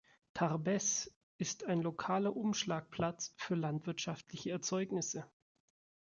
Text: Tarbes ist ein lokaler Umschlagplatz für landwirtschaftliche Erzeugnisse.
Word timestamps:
Tarbes 0.33 1.11
ist 1.37 1.65
ein 1.65 1.83
lokaler 1.83 2.35
Umschlagplatz 2.35 3.35
für 3.37 3.53
landwirtschaftliche 3.53 4.49
Erzeugnisse. 4.49 5.27